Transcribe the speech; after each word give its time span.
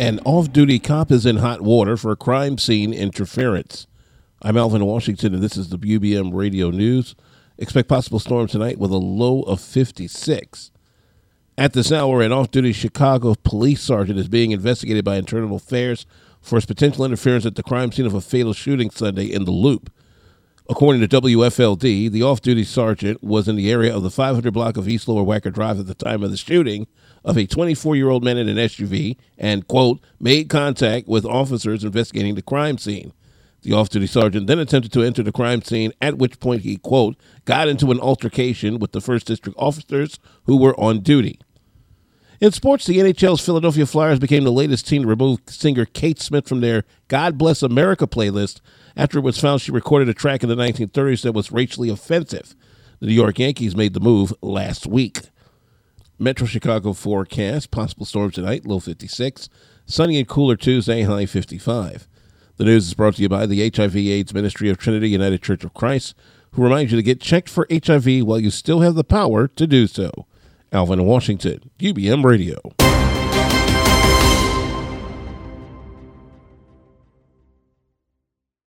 An 0.00 0.18
off 0.24 0.50
duty 0.50 0.78
cop 0.78 1.10
is 1.10 1.26
in 1.26 1.36
hot 1.36 1.60
water 1.60 1.94
for 1.94 2.16
crime 2.16 2.56
scene 2.56 2.94
interference. 2.94 3.86
I'm 4.40 4.56
Alvin 4.56 4.86
Washington, 4.86 5.34
and 5.34 5.42
this 5.42 5.58
is 5.58 5.68
the 5.68 5.76
UBM 5.76 6.32
Radio 6.32 6.70
News. 6.70 7.14
Expect 7.58 7.86
possible 7.86 8.18
storm 8.18 8.46
tonight 8.46 8.78
with 8.78 8.92
a 8.92 8.96
low 8.96 9.42
of 9.42 9.60
56. 9.60 10.70
At 11.58 11.74
this 11.74 11.92
hour, 11.92 12.22
an 12.22 12.32
off 12.32 12.50
duty 12.50 12.72
Chicago 12.72 13.34
police 13.44 13.82
sergeant 13.82 14.18
is 14.18 14.28
being 14.28 14.52
investigated 14.52 15.04
by 15.04 15.16
Internal 15.16 15.56
Affairs 15.56 16.06
for 16.40 16.56
his 16.56 16.64
potential 16.64 17.04
interference 17.04 17.44
at 17.44 17.56
the 17.56 17.62
crime 17.62 17.92
scene 17.92 18.06
of 18.06 18.14
a 18.14 18.22
fatal 18.22 18.54
shooting 18.54 18.88
Sunday 18.88 19.26
in 19.26 19.44
the 19.44 19.50
Loop. 19.50 19.92
According 20.70 21.04
to 21.04 21.20
WFLD, 21.20 22.12
the 22.12 22.22
off 22.22 22.40
duty 22.40 22.62
sergeant 22.62 23.24
was 23.24 23.48
in 23.48 23.56
the 23.56 23.72
area 23.72 23.92
of 23.92 24.04
the 24.04 24.10
500 24.10 24.52
block 24.52 24.76
of 24.76 24.86
East 24.86 25.08
Lower 25.08 25.24
Wacker 25.24 25.52
Drive 25.52 25.80
at 25.80 25.88
the 25.88 25.94
time 25.96 26.22
of 26.22 26.30
the 26.30 26.36
shooting 26.36 26.86
of 27.24 27.36
a 27.36 27.44
24 27.44 27.96
year 27.96 28.08
old 28.08 28.22
man 28.22 28.38
in 28.38 28.48
an 28.48 28.56
SUV 28.56 29.16
and, 29.36 29.66
quote, 29.66 29.98
made 30.20 30.48
contact 30.48 31.08
with 31.08 31.26
officers 31.26 31.82
investigating 31.82 32.36
the 32.36 32.40
crime 32.40 32.78
scene. 32.78 33.12
The 33.62 33.72
off 33.72 33.88
duty 33.88 34.06
sergeant 34.06 34.46
then 34.46 34.60
attempted 34.60 34.92
to 34.92 35.02
enter 35.02 35.24
the 35.24 35.32
crime 35.32 35.60
scene, 35.60 35.92
at 36.00 36.18
which 36.18 36.38
point 36.38 36.62
he, 36.62 36.76
quote, 36.76 37.16
got 37.46 37.66
into 37.66 37.90
an 37.90 37.98
altercation 37.98 38.78
with 38.78 38.92
the 38.92 39.00
1st 39.00 39.24
District 39.24 39.58
officers 39.58 40.20
who 40.44 40.56
were 40.56 40.78
on 40.78 41.00
duty. 41.00 41.40
In 42.40 42.52
sports, 42.52 42.86
the 42.86 42.96
NHL's 42.96 43.44
Philadelphia 43.44 43.84
Flyers 43.84 44.18
became 44.18 44.44
the 44.44 44.50
latest 44.50 44.88
team 44.88 45.02
to 45.02 45.08
remove 45.08 45.40
singer 45.46 45.84
Kate 45.84 46.18
Smith 46.18 46.48
from 46.48 46.62
their 46.62 46.84
God 47.08 47.36
Bless 47.36 47.62
America 47.62 48.06
playlist 48.06 48.62
after 48.96 49.18
it 49.18 49.24
was 49.24 49.38
found 49.38 49.60
she 49.60 49.70
recorded 49.70 50.08
a 50.08 50.14
track 50.14 50.42
in 50.42 50.48
the 50.48 50.54
1930s 50.54 51.20
that 51.22 51.32
was 51.32 51.52
racially 51.52 51.90
offensive. 51.90 52.54
The 52.98 53.08
New 53.08 53.12
York 53.12 53.38
Yankees 53.38 53.76
made 53.76 53.92
the 53.92 54.00
move 54.00 54.32
last 54.40 54.86
week. 54.86 55.28
Metro 56.18 56.46
Chicago 56.46 56.94
forecast 56.94 57.70
possible 57.70 58.06
storms 58.06 58.36
tonight, 58.36 58.64
low 58.64 58.80
56. 58.80 59.50
Sunny 59.84 60.16
and 60.16 60.26
cooler 60.26 60.56
Tuesday, 60.56 61.02
high 61.02 61.26
55. 61.26 62.08
The 62.56 62.64
news 62.64 62.86
is 62.86 62.94
brought 62.94 63.16
to 63.16 63.22
you 63.22 63.28
by 63.28 63.44
the 63.44 63.68
HIV/AIDS 63.68 64.32
Ministry 64.32 64.70
of 64.70 64.78
Trinity 64.78 65.10
United 65.10 65.42
Church 65.42 65.62
of 65.62 65.74
Christ, 65.74 66.14
who 66.52 66.62
reminds 66.62 66.90
you 66.90 66.96
to 66.96 67.02
get 67.02 67.20
checked 67.20 67.50
for 67.50 67.66
HIV 67.70 68.24
while 68.24 68.40
you 68.40 68.50
still 68.50 68.80
have 68.80 68.94
the 68.94 69.04
power 69.04 69.46
to 69.46 69.66
do 69.66 69.86
so. 69.86 70.24
Alvin 70.72 71.04
Washington, 71.04 71.58
UBM 71.80 72.24
Radio. 72.24 72.89